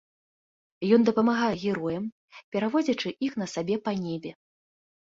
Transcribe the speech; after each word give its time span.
Ён 0.97 1.01
дапамагае 1.09 1.51
героям, 1.65 2.09
перавозячы 2.57 3.09
іх 3.29 3.39
на 3.45 3.53
сабе 3.57 3.75
па 3.89 3.99
небе. 4.09 4.31